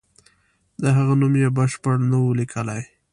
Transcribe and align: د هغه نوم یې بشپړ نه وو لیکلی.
د 0.81 0.83
هغه 0.97 1.13
نوم 1.21 1.33
یې 1.41 1.49
بشپړ 1.57 1.95
نه 2.11 2.17
وو 2.21 2.37
لیکلی. 2.39 2.81